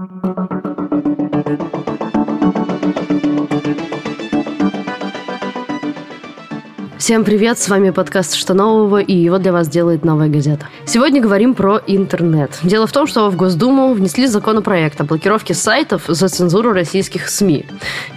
Thank 0.00 0.24
you. 1.88 1.89
Всем 7.10 7.24
привет, 7.24 7.58
с 7.58 7.68
вами 7.68 7.90
подкаст 7.90 8.36
«Что 8.36 8.54
нового?» 8.54 8.98
и 8.98 9.12
его 9.12 9.38
для 9.38 9.50
вас 9.50 9.66
делает 9.66 10.04
«Новая 10.04 10.28
газета». 10.28 10.68
Сегодня 10.84 11.20
говорим 11.20 11.54
про 11.54 11.80
интернет. 11.88 12.56
Дело 12.62 12.86
в 12.86 12.92
том, 12.92 13.08
что 13.08 13.28
в 13.30 13.34
Госдуму 13.34 13.92
внесли 13.94 14.28
законопроект 14.28 15.00
о 15.00 15.04
блокировке 15.04 15.52
сайтов 15.52 16.04
за 16.06 16.28
цензуру 16.28 16.72
российских 16.72 17.28
СМИ. 17.28 17.66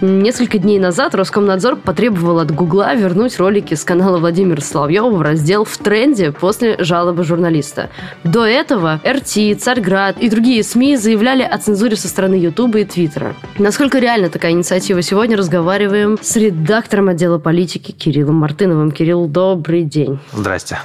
Несколько 0.00 0.58
дней 0.58 0.78
назад 0.78 1.16
Роскомнадзор 1.16 1.74
потребовал 1.74 2.38
от 2.38 2.52
Гугла 2.52 2.94
вернуть 2.94 3.36
ролики 3.40 3.74
с 3.74 3.82
канала 3.82 4.18
Владимира 4.18 4.60
Соловьева 4.60 5.10
в 5.10 5.22
раздел 5.22 5.64
«В 5.64 5.76
тренде» 5.76 6.30
после 6.30 6.76
жалобы 6.78 7.24
журналиста. 7.24 7.90
До 8.22 8.44
этого 8.44 9.00
РТ, 9.04 9.60
Царьград 9.60 10.18
и 10.20 10.30
другие 10.30 10.62
СМИ 10.62 10.98
заявляли 10.98 11.42
о 11.42 11.58
цензуре 11.58 11.96
со 11.96 12.06
стороны 12.06 12.36
Ютуба 12.36 12.78
и 12.78 12.84
Твиттера. 12.84 13.34
Насколько 13.58 13.98
реально 13.98 14.28
такая 14.28 14.52
инициатива, 14.52 15.02
сегодня 15.02 15.36
разговариваем 15.36 16.16
с 16.22 16.36
редактором 16.36 17.08
отдела 17.08 17.40
политики 17.40 17.90
Кириллом 17.90 18.36
Мартыновым. 18.36 18.83
Кирилл, 18.90 19.26
добрый 19.26 19.84
день. 19.84 20.18
Здрасте. 20.32 20.78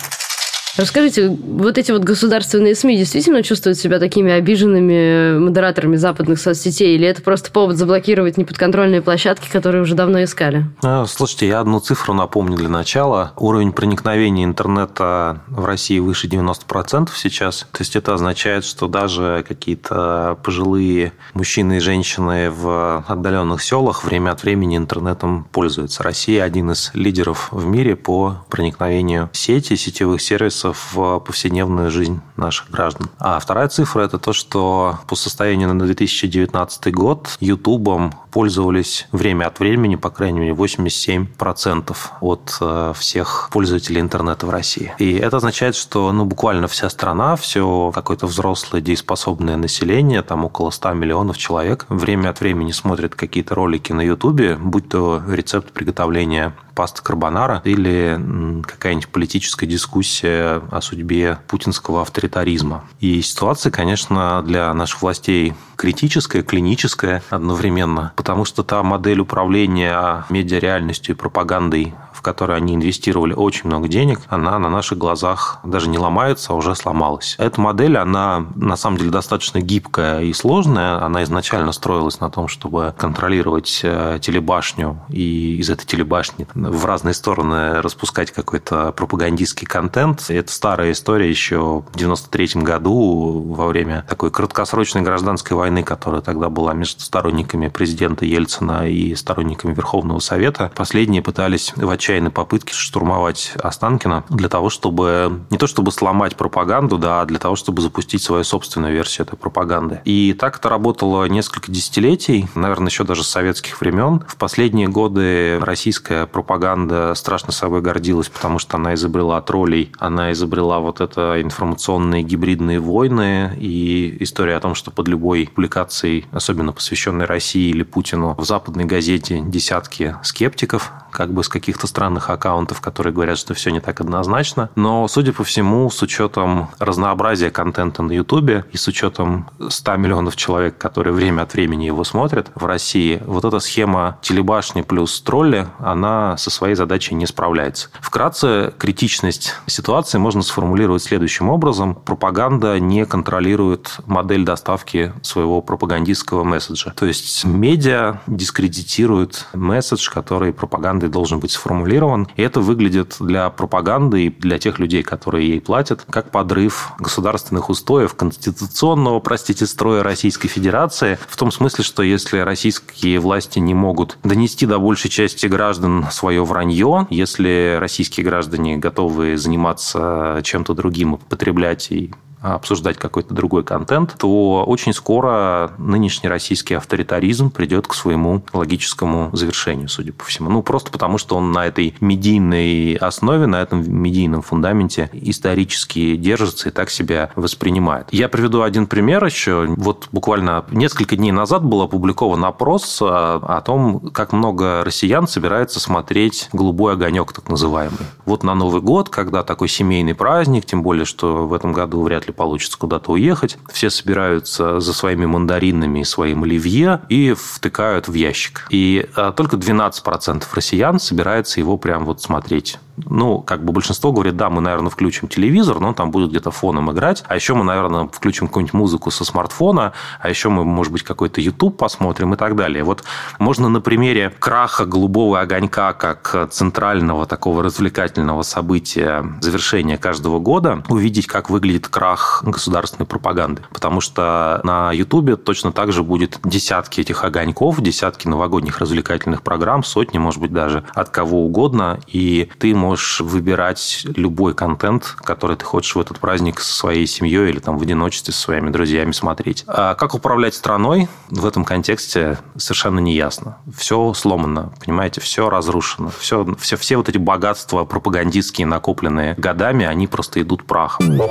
Расскажите, 0.77 1.29
вот 1.29 1.77
эти 1.77 1.91
вот 1.91 2.03
государственные 2.03 2.75
СМИ 2.75 2.97
действительно 2.97 3.43
чувствуют 3.43 3.77
себя 3.77 3.99
такими 3.99 4.31
обиженными 4.31 5.37
модераторами 5.39 5.95
западных 5.95 6.39
соцсетей, 6.39 6.95
или 6.95 7.07
это 7.07 7.21
просто 7.21 7.51
повод 7.51 7.77
заблокировать 7.77 8.37
неподконтрольные 8.37 9.01
площадки, 9.01 9.49
которые 9.51 9.81
уже 9.81 9.95
давно 9.95 10.23
искали? 10.23 10.65
А, 10.83 11.05
слушайте, 11.05 11.47
я 11.47 11.59
одну 11.59 11.79
цифру 11.79 12.13
напомню 12.13 12.55
для 12.57 12.69
начала. 12.69 13.33
Уровень 13.35 13.71
проникновения 13.71 14.45
интернета 14.45 15.41
в 15.47 15.65
России 15.65 15.99
выше 15.99 16.27
90% 16.27 17.09
сейчас. 17.15 17.67
То 17.71 17.79
есть 17.79 17.95
это 17.95 18.13
означает, 18.13 18.63
что 18.63 18.87
даже 18.87 19.43
какие-то 19.47 20.37
пожилые 20.43 21.13
мужчины 21.33 21.77
и 21.77 21.79
женщины 21.79 22.49
в 22.49 23.03
отдаленных 23.07 23.61
селах 23.61 24.03
время 24.03 24.31
от 24.31 24.43
времени 24.43 24.77
интернетом 24.77 25.47
пользуются. 25.51 26.03
Россия 26.03 26.43
один 26.43 26.71
из 26.71 26.91
лидеров 26.93 27.49
в 27.51 27.65
мире 27.65 27.95
по 27.95 28.45
проникновению 28.49 29.29
сети, 29.33 29.75
сетевых 29.75 30.21
сервисов 30.21 30.58
в 30.63 31.19
повседневную 31.19 31.91
жизнь 31.91 32.21
наших 32.37 32.69
граждан. 32.71 33.09
А 33.19 33.39
вторая 33.39 33.67
цифра– 33.67 34.01
это 34.03 34.17
то, 34.19 34.33
что 34.33 34.99
по 35.07 35.15
состоянию 35.15 35.73
на 35.73 35.85
2019 35.85 36.93
год 36.93 37.37
Ютубом 37.39 38.13
пользовались 38.31 39.07
время 39.11 39.45
от 39.45 39.59
времени, 39.59 39.95
по 39.95 40.09
крайней 40.09 40.39
мере, 40.39 40.53
87% 40.53 41.95
от 42.21 42.57
э, 42.61 42.93
всех 42.95 43.49
пользователей 43.51 44.01
интернета 44.01 44.45
в 44.45 44.49
России. 44.49 44.93
И 44.99 45.13
это 45.13 45.37
означает, 45.37 45.75
что 45.75 46.11
ну, 46.11 46.25
буквально 46.25 46.67
вся 46.67 46.89
страна, 46.89 47.35
все 47.35 47.91
какое-то 47.93 48.27
взрослое 48.27 48.81
дееспособное 48.81 49.57
население, 49.57 50.21
там 50.21 50.45
около 50.45 50.69
100 50.69 50.93
миллионов 50.93 51.37
человек, 51.37 51.85
время 51.89 52.29
от 52.29 52.39
времени 52.39 52.71
смотрят 52.71 53.15
какие-то 53.15 53.55
ролики 53.55 53.91
на 53.91 54.01
Ютубе, 54.01 54.55
будь 54.55 54.89
то 54.89 55.21
рецепт 55.27 55.71
приготовления 55.71 56.53
пасты 56.79 57.03
карбонара 57.03 57.61
или 57.65 58.17
какая-нибудь 58.65 59.09
политическая 59.09 59.65
дискуссия 59.65 60.61
о 60.71 60.79
судьбе 60.79 61.37
путинского 61.49 62.03
авторитаризма. 62.03 62.85
И 63.01 63.21
ситуация, 63.21 63.69
конечно, 63.69 64.41
для 64.47 64.73
наших 64.73 65.01
властей 65.01 65.55
критическая, 65.75 66.41
клиническая 66.41 67.21
одновременно, 67.29 68.13
потому 68.15 68.45
что 68.45 68.63
та 68.63 68.81
модель 68.81 69.19
управления 69.19 70.23
медиареальностью 70.29 71.15
и 71.15 71.17
пропагандой 71.17 71.95
в 72.19 72.21
которой 72.21 72.57
они 72.57 72.75
инвестировали 72.75 73.31
очень 73.31 73.67
много 73.67 73.87
денег, 73.87 74.19
она 74.27 74.59
на 74.59 74.69
наших 74.69 74.97
глазах 74.97 75.59
даже 75.63 75.87
не 75.87 75.97
ломается, 75.97 76.51
а 76.51 76.55
уже 76.57 76.75
сломалась. 76.75 77.35
Эта 77.39 77.61
модель, 77.61 77.97
она 77.97 78.45
на 78.55 78.75
самом 78.75 78.97
деле 78.97 79.09
достаточно 79.09 79.61
гибкая 79.61 80.23
и 80.23 80.33
сложная. 80.33 81.01
Она 81.01 81.23
изначально 81.23 81.71
строилась 81.71 82.19
на 82.19 82.29
том, 82.29 82.49
чтобы 82.49 82.93
контролировать 82.97 83.79
э, 83.83 84.19
телебашню 84.21 84.99
и 85.07 85.55
из 85.55 85.69
этой 85.69 85.85
телебашни 85.85 86.45
в 86.53 86.85
разные 86.85 87.13
стороны 87.13 87.81
распускать 87.81 88.31
какой-то 88.31 88.91
пропагандистский 88.91 89.65
контент. 89.65 90.25
Это 90.27 90.51
старая 90.51 90.91
история 90.91 91.29
еще 91.29 91.85
в 91.89 91.95
93 91.95 92.61
году 92.63 93.45
во 93.47 93.67
время 93.67 94.05
такой 94.09 94.29
краткосрочной 94.29 95.03
гражданской 95.03 95.55
войны, 95.55 95.83
которая 95.83 96.19
тогда 96.19 96.49
была 96.49 96.73
между 96.73 96.99
сторонниками 96.99 97.69
президента 97.69 98.25
Ельцина 98.25 98.89
и 98.89 99.15
сторонниками 99.15 99.73
Верховного 99.73 100.19
Совета. 100.19 100.69
Последние 100.75 101.21
пытались 101.21 101.71
в 101.77 101.89
отчаянии 101.89 102.08
отчаянной 102.09 102.31
попытки 102.31 102.73
штурмовать 102.73 103.53
Останкина 103.61 104.23
для 104.29 104.49
того, 104.49 104.71
чтобы 104.71 105.41
не 105.51 105.59
то 105.59 105.67
чтобы 105.67 105.91
сломать 105.91 106.35
пропаганду, 106.35 106.97
да, 106.97 107.21
а 107.21 107.25
для 107.25 107.37
того, 107.37 107.55
чтобы 107.55 107.83
запустить 107.83 108.23
свою 108.23 108.43
собственную 108.43 108.93
версию 108.93 109.27
этой 109.27 109.37
пропаганды. 109.37 110.01
И 110.05 110.33
так 110.33 110.57
это 110.57 110.69
работало 110.69 111.25
несколько 111.25 111.71
десятилетий, 111.71 112.47
наверное, 112.55 112.89
еще 112.89 113.03
даже 113.03 113.23
с 113.23 113.27
советских 113.27 113.79
времен. 113.79 114.23
В 114.27 114.37
последние 114.37 114.87
годы 114.87 115.59
российская 115.61 116.25
пропаганда 116.25 117.13
страшно 117.13 117.51
собой 117.51 117.81
гордилась, 117.81 118.29
потому 118.29 118.57
что 118.57 118.77
она 118.77 118.95
изобрела 118.95 119.39
троллей, 119.41 119.91
она 119.99 120.31
изобрела 120.31 120.79
вот 120.79 121.01
это 121.01 121.39
информационные 121.39 122.23
гибридные 122.23 122.79
войны 122.79 123.55
и 123.59 124.17
история 124.21 124.55
о 124.55 124.59
том, 124.59 124.73
что 124.73 124.89
под 124.89 125.07
любой 125.07 125.47
публикацией, 125.53 126.25
особенно 126.31 126.73
посвященной 126.73 127.25
России 127.25 127.69
или 127.69 127.83
Путину, 127.83 128.33
в 128.35 128.45
западной 128.45 128.85
газете 128.85 129.41
десятки 129.45 130.15
скептиков, 130.23 130.91
как 131.11 131.33
бы 131.33 131.43
с 131.43 131.49
каких-то 131.49 131.87
странных 131.87 132.29
аккаунтов, 132.29 132.81
которые 132.81 133.13
говорят, 133.13 133.37
что 133.37 133.53
все 133.53 133.71
не 133.71 133.79
так 133.79 134.01
однозначно. 134.01 134.69
Но, 134.75 135.07
судя 135.07 135.33
по 135.33 135.43
всему, 135.43 135.89
с 135.89 136.01
учетом 136.01 136.69
разнообразия 136.79 137.51
контента 137.51 138.03
на 138.03 138.11
Ютубе 138.11 138.65
и 138.71 138.77
с 138.77 138.87
учетом 138.87 139.49
100 139.67 139.95
миллионов 139.97 140.35
человек, 140.35 140.77
которые 140.77 141.13
время 141.13 141.43
от 141.43 141.53
времени 141.53 141.85
его 141.85 142.03
смотрят 142.03 142.51
в 142.55 142.65
России, 142.65 143.21
вот 143.25 143.45
эта 143.45 143.59
схема 143.59 144.17
телебашни 144.21 144.81
плюс 144.81 145.21
тролли, 145.21 145.67
она 145.79 146.37
со 146.37 146.49
своей 146.49 146.75
задачей 146.75 147.15
не 147.15 147.25
справляется. 147.25 147.89
Вкратце, 148.01 148.73
критичность 148.77 149.55
ситуации 149.67 150.17
можно 150.17 150.41
сформулировать 150.41 151.03
следующим 151.03 151.49
образом. 151.49 151.95
Пропаганда 151.95 152.79
не 152.79 153.05
контролирует 153.05 153.97
модель 154.05 154.43
доставки 154.45 155.13
своего 155.21 155.61
пропагандистского 155.61 156.43
месседжа. 156.43 156.93
То 156.95 157.05
есть 157.05 157.45
медиа 157.45 158.19
дискредитирует 158.27 159.47
месседж, 159.53 160.09
который 160.09 160.53
пропаганда 160.53 160.98
пропагандой 160.99 161.09
должен 161.09 161.39
быть 161.39 161.51
сформулирован. 161.51 162.27
И 162.35 162.41
это 162.41 162.59
выглядит 162.59 163.17
для 163.19 163.49
пропаганды 163.49 164.25
и 164.25 164.29
для 164.29 164.59
тех 164.59 164.79
людей, 164.79 165.03
которые 165.03 165.47
ей 165.47 165.61
платят, 165.61 166.05
как 166.09 166.31
подрыв 166.31 166.91
государственных 166.99 167.69
устоев, 167.69 168.13
конституционного, 168.15 169.19
простите, 169.19 169.65
строя 169.65 170.03
Российской 170.03 170.49
Федерации, 170.49 171.17
в 171.27 171.37
том 171.37 171.51
смысле, 171.51 171.83
что 171.83 172.03
если 172.03 172.39
российские 172.39 173.19
власти 173.19 173.59
не 173.59 173.73
могут 173.73 174.17
донести 174.23 174.65
до 174.65 174.79
большей 174.79 175.09
части 175.09 175.47
граждан 175.47 176.05
свое 176.11 176.43
вранье, 176.43 177.07
если 177.09 177.77
российские 177.79 178.25
граждане 178.25 178.77
готовы 178.77 179.37
заниматься 179.37 180.41
чем-то 180.43 180.73
другим 180.73 181.17
потреблять 181.29 181.91
и 181.91 182.11
обсуждать 182.41 182.97
какой-то 182.97 183.33
другой 183.33 183.63
контент, 183.63 184.15
то 184.17 184.63
очень 184.65 184.93
скоро 184.93 185.71
нынешний 185.77 186.29
российский 186.29 186.73
авторитаризм 186.73 187.51
придет 187.51 187.87
к 187.87 187.93
своему 187.93 188.43
логическому 188.53 189.29
завершению, 189.33 189.89
судя 189.89 190.13
по 190.13 190.23
всему. 190.23 190.49
Ну, 190.49 190.63
просто 190.63 190.91
потому, 190.91 191.17
что 191.17 191.35
он 191.35 191.51
на 191.51 191.65
этой 191.65 191.95
медийной 191.99 192.95
основе, 192.95 193.45
на 193.45 193.61
этом 193.61 193.83
медийном 193.91 194.41
фундаменте 194.41 195.09
исторически 195.13 196.15
держится 196.15 196.69
и 196.69 196.71
так 196.71 196.89
себя 196.89 197.31
воспринимает. 197.35 198.07
Я 198.11 198.29
приведу 198.29 198.61
один 198.61 198.87
пример 198.87 199.23
еще. 199.25 199.65
Вот 199.77 200.07
буквально 200.11 200.65
несколько 200.71 201.15
дней 201.15 201.31
назад 201.31 201.63
был 201.63 201.81
опубликован 201.81 202.45
опрос 202.45 202.99
о 203.01 203.61
том, 203.65 203.99
как 204.11 204.33
много 204.33 204.83
россиян 204.83 205.27
собирается 205.27 205.79
смотреть 205.79 206.49
«Голубой 206.53 206.93
огонек», 206.93 207.33
так 207.33 207.49
называемый. 207.49 207.99
Вот 208.25 208.43
на 208.43 208.55
Новый 208.55 208.81
год, 208.81 209.09
когда 209.09 209.43
такой 209.43 209.67
семейный 209.67 210.15
праздник, 210.15 210.65
тем 210.65 210.83
более, 210.83 211.05
что 211.05 211.47
в 211.47 211.53
этом 211.53 211.73
году 211.73 212.01
вряд 212.01 212.27
ли 212.27 212.28
ли 212.29 212.33
получится 212.33 212.77
куда-то 212.77 213.11
уехать. 213.11 213.57
Все 213.71 213.89
собираются 213.89 214.79
за 214.79 214.93
своими 214.93 215.25
мандаринами 215.25 215.99
и 215.99 216.03
своим 216.03 216.43
оливье 216.43 217.01
и 217.09 217.33
втыкают 217.33 218.07
в 218.07 218.13
ящик. 218.13 218.67
И 218.69 219.07
а, 219.15 219.31
только 219.31 219.57
12% 219.57 220.43
россиян 220.53 220.99
собирается 220.99 221.59
его 221.59 221.77
прям 221.77 222.05
вот 222.05 222.21
смотреть 222.21 222.79
ну, 223.05 223.41
как 223.41 223.63
бы 223.63 223.73
большинство 223.73 224.11
говорит, 224.11 224.35
да, 224.35 224.49
мы, 224.49 224.61
наверное, 224.61 224.89
включим 224.89 225.27
телевизор, 225.27 225.79
но 225.79 225.89
он 225.89 225.93
там 225.93 226.11
будет 226.11 226.29
где-то 226.29 226.51
фоном 226.51 226.91
играть, 226.91 227.23
а 227.27 227.35
еще 227.35 227.53
мы, 227.53 227.63
наверное, 227.63 228.07
включим 228.07 228.47
какую-нибудь 228.47 228.73
музыку 228.73 229.11
со 229.11 229.25
смартфона, 229.25 229.93
а 230.19 230.29
еще 230.29 230.49
мы, 230.49 230.65
может 230.65 230.91
быть, 230.91 231.03
какой-то 231.03 231.41
YouTube 231.41 231.77
посмотрим 231.77 232.33
и 232.33 232.37
так 232.37 232.55
далее. 232.55 232.83
Вот 232.83 233.03
можно 233.39 233.69
на 233.69 233.81
примере 233.81 234.33
краха 234.39 234.85
голубого 234.85 235.39
огонька 235.39 235.93
как 235.93 236.49
центрального 236.51 237.25
такого 237.25 237.63
развлекательного 237.63 238.41
события 238.41 239.25
завершения 239.41 239.97
каждого 239.97 240.39
года 240.39 240.83
увидеть, 240.89 241.27
как 241.27 241.49
выглядит 241.49 241.87
крах 241.87 242.43
государственной 242.45 243.05
пропаганды. 243.05 243.63
Потому 243.71 244.01
что 244.01 244.61
на 244.63 244.91
YouTube 244.91 245.43
точно 245.43 245.71
так 245.71 245.91
же 245.91 246.03
будет 246.03 246.39
десятки 246.43 247.01
этих 247.01 247.23
огоньков, 247.23 247.81
десятки 247.81 248.27
новогодних 248.27 248.79
развлекательных 248.79 249.41
программ, 249.41 249.83
сотни, 249.83 250.17
может 250.17 250.41
быть, 250.41 250.53
даже 250.53 250.83
от 250.93 251.09
кого 251.09 251.45
угодно, 251.45 251.99
и 252.07 252.49
ты 252.59 252.75
можешь 252.75 252.88
можешь 252.89 253.21
выбирать 253.21 254.07
любой 254.15 254.55
контент, 254.55 255.15
который 255.21 255.55
ты 255.55 255.63
хочешь 255.63 255.93
в 255.93 255.99
этот 255.99 256.17
праздник 256.17 256.59
со 256.59 256.73
своей 256.73 257.05
семьей 257.05 257.49
или 257.49 257.59
там 257.59 257.77
в 257.77 257.83
одиночестве 257.83 258.33
со 258.33 258.41
своими 258.41 258.71
друзьями 258.71 259.11
смотреть. 259.11 259.63
А 259.67 259.93
как 259.93 260.15
управлять 260.15 260.55
страной 260.55 261.07
в 261.29 261.45
этом 261.45 261.65
контексте 261.65 262.39
совершенно 262.57 262.97
не 262.97 263.13
ясно. 263.13 263.57
Все 263.77 264.15
сломано, 264.15 264.73
понимаете, 264.83 265.21
все 265.21 265.51
разрушено. 265.51 266.11
Все, 266.17 266.47
все, 266.59 266.77
все 266.77 266.97
вот 266.97 267.09
эти 267.09 267.19
богатства 267.19 267.85
пропагандистские, 267.85 268.65
накопленные 268.65 269.35
годами, 269.37 269.85
они 269.85 270.07
просто 270.07 270.41
идут 270.41 270.63
прахом. 270.63 271.21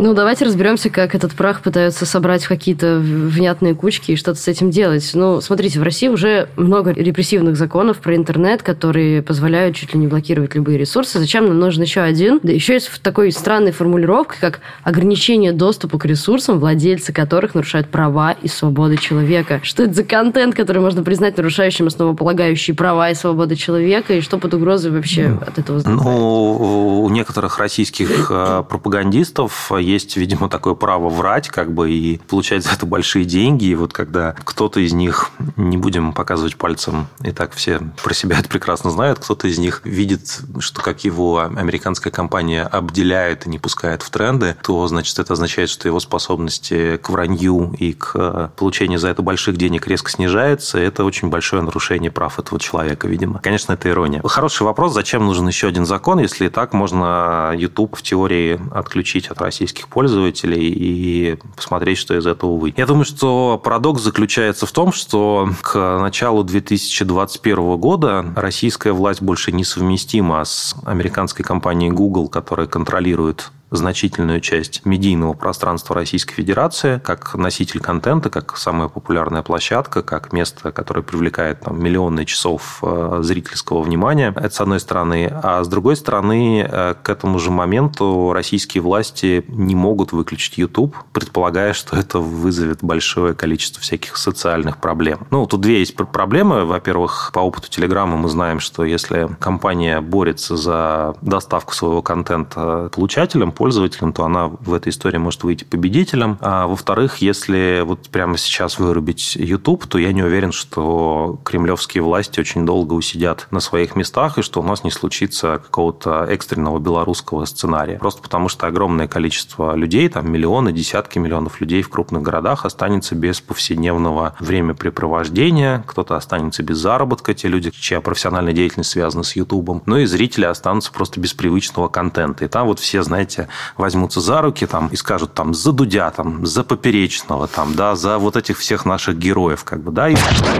Ну, 0.00 0.14
давайте 0.14 0.44
разберемся, 0.44 0.90
как 0.90 1.16
этот 1.16 1.32
прах 1.32 1.62
пытаются 1.62 2.06
собрать 2.06 2.44
в 2.44 2.48
какие-то 2.48 3.00
внятные 3.00 3.74
кучки 3.74 4.12
и 4.12 4.16
что-то 4.16 4.38
с 4.38 4.46
этим 4.46 4.70
делать. 4.70 5.10
Ну, 5.14 5.40
смотрите, 5.40 5.80
в 5.80 5.82
России 5.82 6.06
уже 6.06 6.48
много 6.54 6.92
репрессивных 6.92 7.56
законов 7.56 7.98
про 7.98 8.14
интернет, 8.14 8.62
которые 8.62 9.22
позволяют 9.22 9.74
чуть 9.74 9.94
ли 9.94 9.98
не 9.98 10.06
блокировать 10.06 10.54
любые 10.54 10.78
ресурсы. 10.78 11.07
Зачем 11.12 11.46
нам 11.46 11.58
нужен 11.58 11.82
еще 11.82 12.00
один? 12.00 12.40
Да 12.42 12.52
еще 12.52 12.74
есть 12.74 12.90
такой 13.02 13.32
странной 13.32 13.72
формулировкой, 13.72 14.38
как 14.40 14.60
ограничение 14.82 15.52
доступа 15.52 15.98
к 15.98 16.04
ресурсам, 16.04 16.58
владельцы 16.58 17.12
которых 17.12 17.54
нарушают 17.54 17.88
права 17.88 18.32
и 18.32 18.48
свободы 18.48 18.96
человека. 18.96 19.60
Что 19.62 19.84
это 19.84 19.94
за 19.94 20.04
контент, 20.04 20.54
который 20.54 20.82
можно 20.82 21.02
признать 21.02 21.36
нарушающим 21.36 21.86
основополагающие 21.86 22.74
права 22.74 23.10
и 23.10 23.14
свободы 23.14 23.56
человека, 23.56 24.14
и 24.14 24.20
что 24.20 24.38
под 24.38 24.54
угрозой 24.54 24.90
вообще 24.90 25.28
ну, 25.28 25.40
от 25.46 25.58
этого 25.58 25.80
знать? 25.80 25.94
Ну, 25.94 27.02
у 27.02 27.08
некоторых 27.10 27.58
российских 27.58 28.30
э, 28.30 28.62
пропагандистов 28.68 29.72
есть, 29.78 30.16
видимо, 30.16 30.48
такое 30.48 30.74
право 30.74 31.08
врать, 31.08 31.48
как 31.48 31.72
бы, 31.72 31.90
и 31.90 32.18
получать 32.28 32.64
за 32.64 32.72
это 32.72 32.86
большие 32.86 33.24
деньги. 33.24 33.66
И 33.66 33.74
вот 33.74 33.92
когда 33.92 34.34
кто-то 34.44 34.80
из 34.80 34.92
них, 34.92 35.30
не 35.56 35.76
будем 35.76 36.12
показывать 36.12 36.56
пальцем, 36.56 37.08
и 37.22 37.30
так 37.30 37.52
все 37.52 37.80
про 38.02 38.14
себя 38.14 38.38
это 38.38 38.48
прекрасно 38.48 38.90
знают, 38.90 39.18
кто-то 39.18 39.48
из 39.48 39.58
них 39.58 39.80
видит, 39.84 40.40
что 40.60 40.82
как 40.82 40.97
его 41.04 41.40
американская 41.40 42.12
компания 42.12 42.62
обделяет 42.62 43.46
и 43.46 43.50
не 43.50 43.58
пускает 43.58 44.02
в 44.02 44.10
тренды, 44.10 44.56
то, 44.62 44.86
значит, 44.86 45.18
это 45.18 45.32
означает, 45.32 45.70
что 45.70 45.88
его 45.88 46.00
способности 46.00 46.96
к 46.96 47.10
вранью 47.10 47.74
и 47.78 47.92
к 47.92 48.52
получению 48.56 48.98
за 48.98 49.08
это 49.08 49.22
больших 49.22 49.56
денег 49.56 49.86
резко 49.86 50.10
снижается. 50.10 50.78
Это 50.78 51.04
очень 51.04 51.28
большое 51.28 51.62
нарушение 51.62 52.10
прав 52.10 52.38
этого 52.38 52.60
человека, 52.60 53.08
видимо. 53.08 53.38
Конечно, 53.40 53.72
это 53.72 53.88
ирония. 53.88 54.22
Хороший 54.24 54.62
вопрос, 54.62 54.92
зачем 54.92 55.26
нужен 55.26 55.46
еще 55.48 55.68
один 55.68 55.86
закон, 55.86 56.18
если 56.18 56.46
и 56.46 56.48
так 56.48 56.72
можно 56.72 57.52
YouTube 57.56 57.96
в 57.96 58.02
теории 58.02 58.60
отключить 58.72 59.28
от 59.28 59.40
российских 59.40 59.88
пользователей 59.88 60.68
и 60.68 61.38
посмотреть, 61.56 61.98
что 61.98 62.16
из 62.16 62.26
этого 62.26 62.56
выйдет. 62.56 62.78
Я 62.78 62.86
думаю, 62.86 63.04
что 63.04 63.60
парадокс 63.62 64.02
заключается 64.02 64.66
в 64.66 64.72
том, 64.72 64.92
что 64.92 65.48
к 65.62 65.98
началу 66.00 66.44
2021 66.44 67.76
года 67.76 68.24
российская 68.36 68.92
власть 68.92 69.22
больше 69.22 69.52
несовместима 69.52 70.44
с 70.44 70.74
американской 70.84 71.44
компанией 71.44 71.90
Google, 71.90 72.28
которая 72.28 72.66
контролирует 72.66 73.50
значительную 73.70 74.40
часть 74.40 74.84
медийного 74.84 75.34
пространства 75.34 75.94
Российской 75.94 76.34
Федерации 76.34 77.00
как 77.04 77.34
носитель 77.34 77.80
контента, 77.80 78.30
как 78.30 78.56
самая 78.56 78.88
популярная 78.88 79.42
площадка, 79.42 80.02
как 80.02 80.32
место, 80.32 80.72
которое 80.72 81.02
привлекает 81.02 81.60
там, 81.60 81.82
миллионы 81.82 82.24
часов 82.24 82.78
э, 82.82 83.18
зрительского 83.22 83.82
внимания. 83.82 84.32
Это 84.36 84.50
с 84.50 84.60
одной 84.60 84.80
стороны. 84.80 85.30
А 85.42 85.62
с 85.62 85.68
другой 85.68 85.96
стороны, 85.96 86.66
э, 86.68 86.94
к 87.02 87.08
этому 87.08 87.38
же 87.38 87.50
моменту 87.50 88.32
российские 88.32 88.82
власти 88.82 89.44
не 89.48 89.74
могут 89.74 90.12
выключить 90.12 90.58
YouTube, 90.58 90.96
предполагая, 91.12 91.72
что 91.72 91.96
это 91.96 92.18
вызовет 92.18 92.78
большое 92.82 93.34
количество 93.34 93.82
всяких 93.82 94.16
социальных 94.16 94.78
проблем. 94.78 95.26
Ну, 95.30 95.46
тут 95.46 95.60
две 95.60 95.80
есть 95.80 95.94
проблемы. 95.94 96.64
Во-первых, 96.64 97.30
по 97.34 97.40
опыту 97.40 97.68
Телеграма 97.68 98.16
мы 98.16 98.28
знаем, 98.28 98.60
что 98.60 98.84
если 98.84 99.28
компания 99.40 100.00
борется 100.00 100.56
за 100.56 101.14
доставку 101.20 101.74
своего 101.74 102.02
контента 102.02 102.90
получателям, 102.94 103.52
пользователем, 103.58 104.12
то 104.12 104.24
она 104.24 104.46
в 104.46 104.72
этой 104.72 104.90
истории 104.90 105.18
может 105.18 105.42
выйти 105.42 105.64
победителем. 105.64 106.38
А 106.40 106.68
во-вторых, 106.68 107.16
если 107.16 107.82
вот 107.84 108.08
прямо 108.08 108.38
сейчас 108.38 108.78
вырубить 108.78 109.34
YouTube, 109.34 109.86
то 109.86 109.98
я 109.98 110.12
не 110.12 110.22
уверен, 110.22 110.52
что 110.52 111.40
кремлевские 111.44 112.04
власти 112.04 112.38
очень 112.38 112.64
долго 112.64 112.94
усидят 112.94 113.48
на 113.50 113.58
своих 113.58 113.96
местах 113.96 114.38
и 114.38 114.42
что 114.42 114.60
у 114.60 114.62
нас 114.62 114.84
не 114.84 114.92
случится 114.92 115.58
какого-то 115.58 116.24
экстренного 116.30 116.78
белорусского 116.78 117.44
сценария. 117.46 117.98
Просто 117.98 118.22
потому 118.22 118.48
что 118.48 118.68
огромное 118.68 119.08
количество 119.08 119.74
людей, 119.74 120.08
там 120.08 120.30
миллионы, 120.30 120.72
десятки 120.72 121.18
миллионов 121.18 121.60
людей 121.60 121.82
в 121.82 121.88
крупных 121.88 122.22
городах 122.22 122.64
останется 122.64 123.16
без 123.16 123.40
повседневного 123.40 124.36
времяпрепровождения, 124.38 125.82
кто-то 125.86 126.14
останется 126.14 126.62
без 126.62 126.78
заработка, 126.78 127.34
те 127.34 127.48
люди, 127.48 127.70
чья 127.70 128.00
профессиональная 128.00 128.52
деятельность 128.52 128.90
связана 128.90 129.24
с 129.24 129.34
YouTube, 129.34 129.82
ну 129.86 129.96
и 129.96 130.06
зрители 130.06 130.44
останутся 130.44 130.92
просто 130.92 131.18
без 131.18 131.34
привычного 131.34 131.88
контента. 131.88 132.44
И 132.44 132.48
там 132.48 132.68
вот 132.68 132.78
все, 132.78 133.02
знаете, 133.02 133.47
возьмутся 133.76 134.20
за 134.20 134.40
руки 134.42 134.66
там, 134.66 134.88
и 134.88 134.96
скажут 134.96 135.34
там 135.34 135.54
за 135.54 135.72
Дудя, 135.72 136.10
там, 136.10 136.46
за 136.46 136.64
Поперечного, 136.64 137.48
там, 137.48 137.74
да, 137.74 137.96
за 137.96 138.18
вот 138.18 138.36
этих 138.36 138.58
всех 138.58 138.84
наших 138.84 139.18
героев, 139.18 139.64
как 139.64 139.80
бы, 139.80 139.90
да. 139.90 140.08
И... 140.08 140.16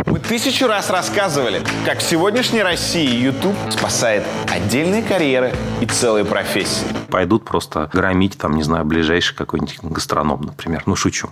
Мы 0.07 0.19
тысячу 0.19 0.67
раз 0.67 0.91
рассказывали, 0.91 1.63
как 1.85 1.99
в 1.99 2.03
сегодняшней 2.03 2.63
России 2.63 3.09
YouTube 3.09 3.57
спасает 3.71 4.25
отдельные 4.47 5.03
карьеры 5.03 5.53
и 5.81 5.87
целые 5.87 6.25
профессии. 6.25 6.87
Пойдут 7.11 7.45
просто 7.45 7.91
громить, 7.93 8.39
там, 8.39 8.55
не 8.55 8.63
знаю, 8.63 8.85
ближайший 8.85 9.35
какой-нибудь 9.35 9.79
гастроном, 9.83 10.43
например. 10.43 10.83
Ну, 10.87 10.97
шучу. 10.97 11.31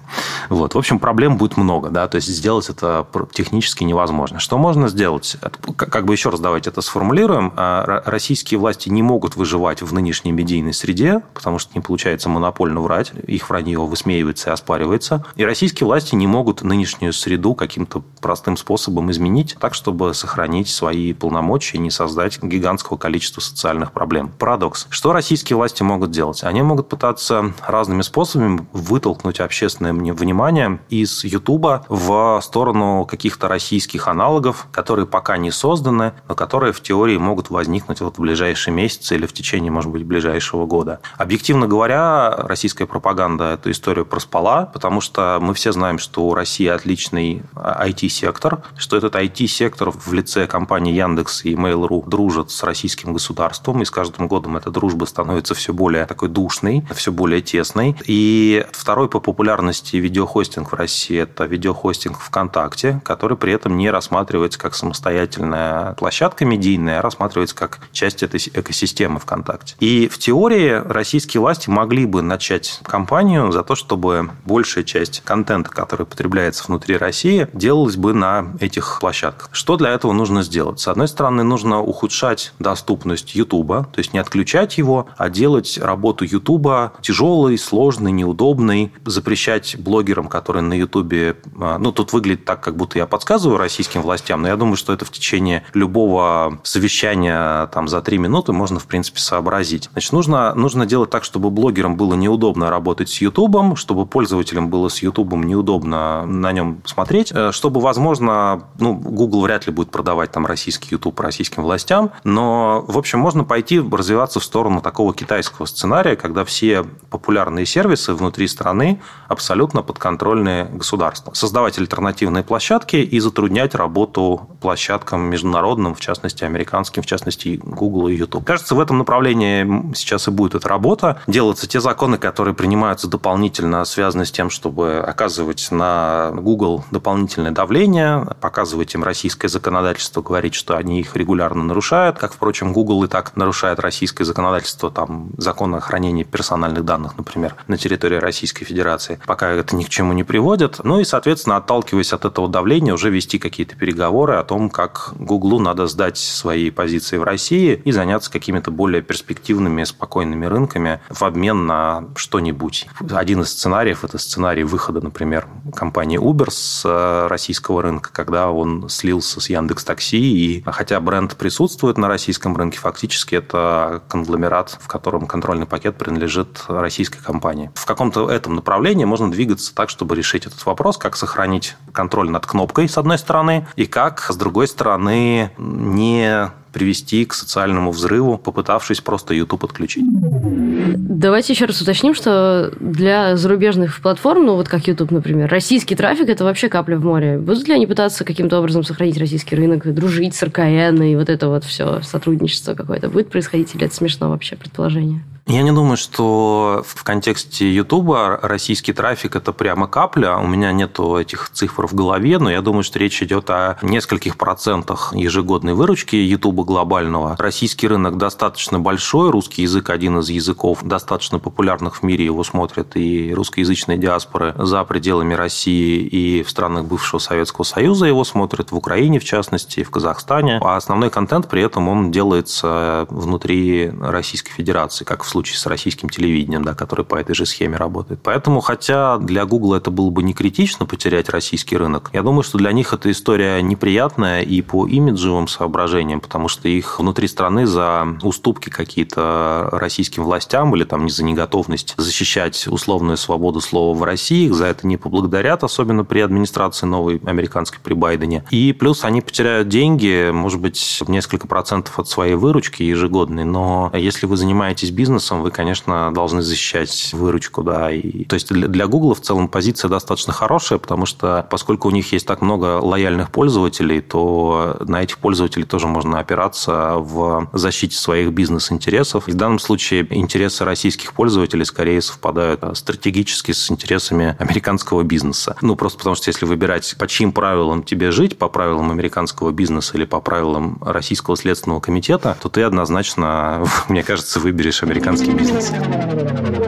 Вот. 0.48 0.74
В 0.74 0.78
общем, 0.78 0.98
проблем 0.98 1.36
будет 1.36 1.56
много, 1.56 1.90
да, 1.90 2.08
то 2.08 2.16
есть 2.16 2.28
сделать 2.28 2.68
это 2.68 3.06
технически 3.32 3.84
невозможно. 3.84 4.38
Что 4.38 4.58
можно 4.58 4.88
сделать? 4.88 5.36
Как 5.76 6.04
бы 6.04 6.14
еще 6.14 6.30
раз 6.30 6.40
давайте 6.40 6.70
это 6.70 6.80
сформулируем. 6.80 7.52
А, 7.56 8.02
российские 8.06 8.58
власти 8.58 8.88
не 8.88 9.02
могут 9.02 9.36
выживать 9.36 9.82
в 9.82 9.92
нынешней 9.92 10.32
медийной 10.32 10.72
среде, 10.72 11.22
потому 11.34 11.58
что 11.58 11.72
не 11.74 11.80
получается 11.80 12.28
монопольно 12.28 12.80
врать, 12.80 13.12
их 13.26 13.48
вранье 13.50 13.80
высмеивается 13.80 14.50
и 14.50 14.52
оспаривается. 14.52 15.24
И 15.36 15.44
российские 15.44 15.86
власти 15.86 16.14
не 16.14 16.26
могут 16.26 16.62
нынешнюю 16.62 17.12
среду 17.12 17.54
каким-то 17.54 18.02
простым 18.20 18.56
способом 18.56 19.10
изменить 19.10 19.56
так, 19.60 19.74
чтобы 19.74 20.14
сохранить 20.14 20.68
свои 20.68 21.12
полномочия 21.12 21.76
и 21.76 21.80
не 21.80 21.90
создать 21.90 22.42
гигантского 22.42 22.96
количества 22.96 23.40
социальных 23.40 23.92
проблем. 23.92 24.30
Парадокс. 24.38 24.86
Что 24.90 25.12
российские 25.12 25.56
власти 25.56 25.65
могут 25.82 26.10
делать? 26.10 26.44
Они 26.44 26.62
могут 26.62 26.88
пытаться 26.88 27.52
разными 27.66 28.02
способами 28.02 28.66
вытолкнуть 28.72 29.40
общественное 29.40 29.92
внимание 29.92 30.80
из 30.88 31.24
Ютуба 31.24 31.84
в 31.88 32.40
сторону 32.42 33.06
каких-то 33.06 33.48
российских 33.48 34.08
аналогов, 34.08 34.66
которые 34.72 35.06
пока 35.06 35.36
не 35.36 35.50
созданы, 35.50 36.12
но 36.28 36.34
которые 36.34 36.72
в 36.72 36.80
теории 36.80 37.16
могут 37.16 37.50
возникнуть 37.50 38.00
вот 38.00 38.16
в 38.18 38.20
ближайшие 38.20 38.74
месяцы 38.74 39.14
или 39.14 39.26
в 39.26 39.32
течение, 39.32 39.70
может 39.70 39.90
быть, 39.90 40.04
ближайшего 40.04 40.66
года. 40.66 41.00
Объективно 41.16 41.66
говоря, 41.66 42.34
российская 42.36 42.86
пропаганда 42.86 43.54
эту 43.54 43.70
историю 43.70 44.06
проспала, 44.06 44.66
потому 44.66 45.00
что 45.00 45.38
мы 45.40 45.54
все 45.54 45.72
знаем, 45.72 45.98
что 45.98 46.26
у 46.26 46.34
России 46.34 46.66
отличный 46.66 47.42
IT-сектор, 47.54 48.62
что 48.76 48.96
этот 48.96 49.14
IT-сектор 49.14 49.90
в 49.90 50.12
лице 50.12 50.46
компании 50.46 50.94
Яндекс 50.94 51.44
и 51.44 51.54
Mail.ru 51.54 52.08
дружат 52.08 52.50
с 52.50 52.62
российским 52.62 53.12
государством, 53.12 53.82
и 53.82 53.84
с 53.84 53.90
каждым 53.90 54.28
годом 54.28 54.56
эта 54.56 54.70
дружба 54.70 55.04
становится 55.04 55.54
все 55.56 55.72
более 55.72 56.06
такой 56.06 56.28
душной, 56.28 56.84
все 56.94 57.10
более 57.10 57.40
тесной. 57.40 57.96
И 58.06 58.64
второй 58.72 59.08
по 59.08 59.20
популярности 59.20 59.96
видеохостинг 59.96 60.72
в 60.72 60.74
России– 60.74 61.18
это 61.20 61.44
видеохостинг 61.44 62.18
ВКонтакте, 62.20 63.00
который 63.04 63.36
при 63.36 63.52
этом 63.52 63.76
не 63.76 63.90
рассматривается 63.90 64.58
как 64.58 64.74
самостоятельная 64.74 65.94
площадка 65.94 66.44
медийная, 66.44 67.00
а 67.00 67.02
рассматривается 67.02 67.56
как 67.56 67.80
часть 67.92 68.22
этой 68.22 68.40
экосистемы 68.52 69.18
ВКонтакте. 69.18 69.74
И 69.80 70.08
в 70.08 70.18
теории 70.18 70.82
российские 70.86 71.40
власти 71.40 71.70
могли 71.70 72.06
бы 72.06 72.22
начать 72.22 72.80
кампанию 72.84 73.50
за 73.52 73.62
то, 73.62 73.74
чтобы 73.74 74.30
большая 74.44 74.84
часть 74.84 75.22
контента, 75.24 75.70
который 75.70 76.06
потребляется 76.06 76.64
внутри 76.66 76.96
России, 76.96 77.48
делалась 77.52 77.96
бы 77.96 78.12
на 78.12 78.52
этих 78.60 78.98
площадках. 79.00 79.48
Что 79.52 79.76
для 79.76 79.90
этого 79.90 80.12
нужно 80.12 80.42
сделать? 80.42 80.80
С 80.80 80.88
одной 80.88 81.08
стороны, 81.08 81.42
нужно 81.42 81.80
ухудшать 81.80 82.52
доступность 82.58 83.34
Ютуба, 83.34 83.88
то 83.92 83.98
есть 83.98 84.12
не 84.12 84.18
отключать 84.18 84.78
его, 84.78 85.06
а 85.16 85.30
делать 85.30 85.45
работу 85.78 86.24
Ютуба 86.24 86.92
тяжелой, 87.00 87.58
сложной, 87.58 88.12
неудобной, 88.12 88.92
запрещать 89.04 89.76
блогерам, 89.78 90.28
которые 90.28 90.62
на 90.62 90.74
Ютубе... 90.74 91.36
А, 91.60 91.78
ну, 91.78 91.92
тут 91.92 92.12
выглядит 92.12 92.44
так, 92.44 92.60
как 92.60 92.76
будто 92.76 92.98
я 92.98 93.06
подсказываю 93.06 93.58
российским 93.58 94.02
властям, 94.02 94.42
но 94.42 94.48
я 94.48 94.56
думаю, 94.56 94.76
что 94.76 94.92
это 94.92 95.04
в 95.04 95.10
течение 95.10 95.64
любого 95.74 96.58
совещания 96.62 97.66
там, 97.68 97.88
за 97.88 98.00
три 98.00 98.18
минуты 98.18 98.52
можно, 98.52 98.78
в 98.78 98.86
принципе, 98.86 99.20
сообразить. 99.20 99.88
Значит, 99.92 100.12
нужно, 100.12 100.54
нужно 100.54 100.86
делать 100.86 101.10
так, 101.10 101.24
чтобы 101.24 101.50
блогерам 101.50 101.96
было 101.96 102.14
неудобно 102.14 102.70
работать 102.70 103.08
с 103.08 103.20
Ютубом, 103.20 103.76
чтобы 103.76 104.06
пользователям 104.06 104.68
было 104.68 104.88
с 104.88 105.02
Ютубом 105.02 105.42
неудобно 105.44 106.26
на 106.26 106.52
нем 106.52 106.82
смотреть, 106.84 107.32
э, 107.32 107.52
чтобы, 107.52 107.80
возможно, 107.80 108.64
ну, 108.78 108.94
Google 108.94 109.42
вряд 109.42 109.66
ли 109.66 109.72
будет 109.72 109.90
продавать 109.90 110.32
там 110.32 110.46
российский 110.46 110.88
Ютуб 110.90 111.18
российским 111.20 111.62
властям, 111.62 112.10
но, 112.24 112.84
в 112.86 112.98
общем, 112.98 113.20
можно 113.20 113.44
пойти 113.44 113.80
развиваться 113.80 114.40
в 114.40 114.44
сторону 114.44 114.80
такого 114.80 115.14
китайского 115.14 115.35
китайского 115.36 115.66
сценария, 115.66 116.16
когда 116.16 116.46
все 116.46 116.82
популярные 117.10 117.66
сервисы 117.66 118.14
внутри 118.14 118.48
страны 118.48 119.02
абсолютно 119.28 119.82
подконтрольные 119.82 120.64
государству. 120.64 121.34
Создавать 121.34 121.78
альтернативные 121.78 122.42
площадки 122.42 122.96
и 122.96 123.20
затруднять 123.20 123.74
работу 123.74 124.48
площадкам 124.62 125.28
международным, 125.28 125.94
в 125.94 126.00
частности, 126.00 126.44
американским, 126.44 127.02
в 127.02 127.06
частности, 127.06 127.60
Google 127.62 128.08
и 128.08 128.14
YouTube. 128.14 128.46
Кажется, 128.46 128.74
в 128.74 128.80
этом 128.80 128.96
направлении 128.96 129.92
сейчас 129.94 130.26
и 130.26 130.30
будет 130.30 130.54
эта 130.54 130.70
работа. 130.70 131.20
Делаться 131.26 131.68
те 131.68 131.80
законы, 131.80 132.16
которые 132.16 132.54
принимаются 132.54 133.06
дополнительно, 133.06 133.84
связаны 133.84 134.24
с 134.24 134.32
тем, 134.32 134.48
чтобы 134.48 135.00
оказывать 135.00 135.68
на 135.70 136.30
Google 136.32 136.82
дополнительное 136.90 137.50
давление, 137.50 138.26
показывать 138.40 138.94
им 138.94 139.04
российское 139.04 139.48
законодательство, 139.48 140.22
говорить, 140.22 140.54
что 140.54 140.78
они 140.78 141.00
их 141.00 141.14
регулярно 141.14 141.62
нарушают, 141.62 142.16
как, 142.18 142.32
впрочем, 142.32 142.72
Google 142.72 143.04
и 143.04 143.08
так 143.08 143.36
нарушает 143.36 143.80
российское 143.80 144.24
законодательство, 144.24 144.90
там, 144.90 145.25
закон 145.36 145.74
о 145.74 145.80
хранении 145.80 146.24
персональных 146.24 146.84
данных, 146.84 147.16
например, 147.16 147.54
на 147.66 147.76
территории 147.76 148.16
Российской 148.16 148.64
Федерации. 148.64 149.18
Пока 149.26 149.50
это 149.50 149.76
ни 149.76 149.84
к 149.84 149.88
чему 149.88 150.12
не 150.12 150.24
приводит. 150.24 150.80
Ну 150.84 151.00
и, 151.00 151.04
соответственно, 151.04 151.56
отталкиваясь 151.56 152.12
от 152.12 152.24
этого 152.24 152.48
давления, 152.48 152.94
уже 152.94 153.10
вести 153.10 153.38
какие-то 153.38 153.76
переговоры 153.76 154.34
о 154.34 154.44
том, 154.44 154.70
как 154.70 155.12
Google 155.18 155.60
надо 155.60 155.86
сдать 155.86 156.18
свои 156.18 156.70
позиции 156.70 157.16
в 157.16 157.22
России 157.22 157.80
и 157.84 157.92
заняться 157.92 158.30
какими-то 158.30 158.70
более 158.70 159.02
перспективными, 159.02 159.84
спокойными 159.84 160.46
рынками 160.46 161.00
в 161.08 161.22
обмен 161.22 161.66
на 161.66 162.04
что-нибудь. 162.14 162.86
Один 163.10 163.42
из 163.42 163.50
сценариев– 163.50 164.04
это 164.04 164.18
сценарий 164.18 164.64
выхода, 164.64 165.00
например, 165.00 165.46
компании 165.74 166.18
Uber 166.20 166.50
с 166.50 166.82
э, 166.84 167.26
российского 167.28 167.82
рынка, 167.82 168.10
когда 168.12 168.50
он 168.50 168.88
слился 168.88 169.40
с 169.40 169.48
Яндекс 169.48 169.84
Такси, 169.84 170.18
и 170.18 170.62
хотя 170.66 171.00
бренд 171.00 171.36
присутствует 171.36 171.98
на 171.98 172.08
российском 172.08 172.56
рынке, 172.56 172.78
фактически 172.78 173.36
это 173.36 174.02
конгломерат, 174.08 174.78
в 174.80 174.88
котором 174.88 175.15
контрольный 175.24 175.66
пакет 175.66 175.96
принадлежит 175.96 176.64
российской 176.68 177.22
компании. 177.22 177.70
В 177.74 177.86
каком-то 177.86 178.30
этом 178.30 178.54
направлении 178.54 179.06
можно 179.06 179.30
двигаться 179.30 179.74
так, 179.74 179.88
чтобы 179.88 180.14
решить 180.14 180.46
этот 180.46 180.66
вопрос, 180.66 180.98
как 180.98 181.16
сохранить 181.16 181.76
контроль 181.92 182.28
над 182.28 182.44
кнопкой, 182.44 182.88
с 182.88 182.98
одной 182.98 183.16
стороны, 183.16 183.66
и 183.76 183.86
как, 183.86 184.20
с 184.20 184.36
другой 184.36 184.68
стороны, 184.68 185.50
не 185.56 186.50
привести 186.76 187.24
к 187.24 187.32
социальному 187.32 187.90
взрыву, 187.90 188.36
попытавшись 188.36 189.00
просто 189.00 189.32
YouTube 189.32 189.64
отключить. 189.64 190.04
Давайте 190.06 191.54
еще 191.54 191.64
раз 191.64 191.80
уточним, 191.80 192.14
что 192.14 192.70
для 192.78 193.34
зарубежных 193.38 193.98
платформ, 194.02 194.44
ну 194.44 194.56
вот 194.56 194.68
как 194.68 194.86
YouTube, 194.86 195.10
например, 195.10 195.48
российский 195.48 195.94
трафик– 195.94 196.28
это 196.28 196.44
вообще 196.44 196.68
капля 196.68 196.98
в 196.98 197.02
море. 197.02 197.38
Будут 197.38 197.66
ли 197.66 197.72
они 197.72 197.86
пытаться 197.86 198.24
каким-то 198.24 198.58
образом 198.58 198.84
сохранить 198.84 199.16
российский 199.16 199.56
рынок, 199.56 199.90
дружить 199.94 200.34
с 200.34 200.42
РКН 200.42 201.00
и 201.02 201.16
вот 201.16 201.30
это 201.30 201.48
вот 201.48 201.64
все 201.64 202.02
сотрудничество 202.02 202.74
какое-то 202.74 203.08
будет 203.08 203.30
происходить, 203.30 203.74
или 203.74 203.86
это 203.86 203.94
смешно 203.94 204.28
вообще 204.28 204.56
предположение? 204.56 205.22
Я 205.48 205.62
не 205.62 205.70
думаю, 205.70 205.96
что 205.96 206.82
в 206.84 207.04
контексте 207.04 207.72
Ютуба 207.72 208.40
российский 208.42 208.92
трафик– 208.92 209.36
это 209.36 209.52
прямо 209.52 209.86
капля. 209.86 210.38
У 210.38 210.46
меня 210.48 210.72
нету 210.72 211.16
этих 211.16 211.50
цифр 211.50 211.86
в 211.86 211.94
голове, 211.94 212.40
но 212.40 212.50
я 212.50 212.60
думаю, 212.62 212.82
что 212.82 212.98
речь 212.98 213.22
идет 213.22 213.48
о 213.50 213.78
нескольких 213.80 214.38
процентах 214.38 215.12
ежегодной 215.14 215.74
выручки 215.74 216.16
Ютуба 216.16 216.64
глобального. 216.64 217.36
Российский 217.38 217.86
рынок 217.86 218.18
достаточно 218.18 218.80
большой, 218.80 219.30
русский 219.30 219.62
язык– 219.62 219.88
один 219.96 220.18
из 220.18 220.30
языков 220.30 220.80
достаточно 220.82 221.38
популярных 221.38 221.98
в 221.98 222.02
мире, 222.02 222.24
его 222.24 222.42
смотрят 222.42 222.96
и 222.96 223.32
русскоязычные 223.32 223.98
диаспоры 223.98 224.52
за 224.58 224.82
пределами 224.82 225.34
России 225.34 226.00
и 226.00 226.42
в 226.42 226.50
странах 226.50 226.86
бывшего 226.86 227.20
Советского 227.20 227.62
Союза 227.62 228.06
его 228.06 228.24
смотрят, 228.24 228.72
в 228.72 228.76
Украине 228.76 229.20
в 229.20 229.24
частности, 229.24 229.84
в 229.84 229.90
Казахстане. 229.90 230.58
А 230.60 230.74
основной 230.74 231.10
контент 231.10 231.48
при 231.48 231.62
этом 231.62 231.88
он 231.88 232.10
делается 232.10 233.06
внутри 233.10 233.92
Российской 234.00 234.50
Федерации, 234.50 235.04
как 235.04 235.22
в 235.22 235.35
случае 235.36 235.58
с 235.58 235.66
российским 235.66 236.08
телевидением, 236.08 236.64
да, 236.64 236.74
который 236.74 237.04
по 237.04 237.16
этой 237.16 237.34
же 237.34 237.44
схеме 237.44 237.76
работает. 237.76 238.20
Поэтому, 238.22 238.60
хотя 238.60 239.18
для 239.18 239.44
Google 239.44 239.74
это 239.74 239.90
было 239.90 240.08
бы 240.08 240.22
не 240.22 240.32
критично 240.32 240.86
потерять 240.86 241.28
российский 241.28 241.76
рынок, 241.76 242.08
я 242.14 242.22
думаю, 242.22 242.42
что 242.42 242.56
для 242.56 242.72
них 242.72 242.94
эта 242.94 243.10
история 243.10 243.60
неприятная 243.60 244.40
и 244.40 244.62
по 244.62 244.86
имиджевым 244.86 245.46
соображениям, 245.46 246.20
потому 246.20 246.48
что 246.48 246.68
их 246.68 246.98
внутри 246.98 247.28
страны 247.28 247.66
за 247.66 248.16
уступки 248.22 248.70
какие-то 248.70 249.68
российским 249.72 250.24
властям 250.24 250.74
или 250.74 250.84
там 250.84 251.04
не 251.04 251.10
за 251.10 251.22
неготовность 251.22 251.94
защищать 251.98 252.66
условную 252.66 253.18
свободу 253.18 253.60
слова 253.60 253.94
в 253.94 254.02
России, 254.02 254.46
их 254.46 254.54
за 254.54 254.66
это 254.66 254.86
не 254.86 254.96
поблагодарят, 254.96 255.64
особенно 255.64 256.04
при 256.04 256.20
администрации 256.20 256.86
новой 256.86 257.20
американской 257.26 257.78
при 257.82 257.92
Байдене. 257.92 258.44
И 258.50 258.72
плюс 258.72 259.04
они 259.04 259.20
потеряют 259.20 259.68
деньги, 259.68 260.30
может 260.32 260.60
быть, 260.60 261.02
несколько 261.08 261.46
процентов 261.46 261.98
от 261.98 262.08
своей 262.08 262.36
выручки 262.36 262.82
ежегодной, 262.82 263.44
но 263.44 263.90
если 263.92 264.24
вы 264.24 264.38
занимаетесь 264.38 264.90
бизнесом, 264.90 265.25
бизнесом, 265.26 265.42
вы, 265.42 265.50
конечно, 265.50 266.12
должны 266.12 266.42
защищать 266.42 267.10
выручку, 267.12 267.62
да. 267.62 267.90
И, 267.90 268.24
то 268.24 268.34
есть 268.34 268.52
для, 268.52 268.86
Google 268.86 269.14
в 269.14 269.20
целом 269.20 269.48
позиция 269.48 269.88
достаточно 269.88 270.32
хорошая, 270.32 270.78
потому 270.78 271.06
что 271.06 271.46
поскольку 271.50 271.88
у 271.88 271.90
них 271.90 272.12
есть 272.12 272.26
так 272.26 272.42
много 272.42 272.80
лояльных 272.80 273.30
пользователей, 273.30 274.00
то 274.00 274.76
на 274.86 275.02
этих 275.02 275.18
пользователей 275.18 275.64
тоже 275.64 275.88
можно 275.88 276.20
опираться 276.20 276.94
в 276.96 277.48
защите 277.52 277.96
своих 277.96 278.30
бизнес-интересов. 278.30 279.28
И 279.28 279.32
в 279.32 279.34
данном 279.34 279.58
случае 279.58 280.06
интересы 280.10 280.64
российских 280.64 281.12
пользователей 281.12 281.64
скорее 281.64 282.00
совпадают 282.00 282.60
стратегически 282.74 283.52
с 283.52 283.70
интересами 283.70 284.36
американского 284.38 285.02
бизнеса. 285.02 285.56
Ну, 285.60 285.76
просто 285.76 285.98
потому 285.98 286.16
что 286.16 286.30
если 286.30 286.46
выбирать, 286.46 286.96
по 286.98 287.06
чьим 287.06 287.32
правилам 287.32 287.82
тебе 287.82 288.10
жить, 288.10 288.38
по 288.38 288.48
правилам 288.48 288.90
американского 288.90 289.50
бизнеса 289.50 289.96
или 289.96 290.04
по 290.04 290.20
правилам 290.20 290.78
Российского 290.80 291.36
следственного 291.36 291.80
комитета, 291.80 292.36
то 292.40 292.48
ты 292.48 292.62
однозначно, 292.62 293.64
мне 293.88 294.02
кажется, 294.02 294.40
выберешь 294.40 294.82
американский 294.82 295.15
американский 295.20 295.32
бизнес. 295.32 296.65